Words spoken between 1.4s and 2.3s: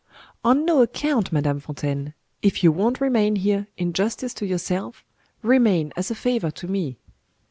Fontaine.